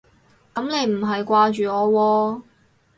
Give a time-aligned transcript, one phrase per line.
[0.55, 2.41] 噉你唔係掛住我喎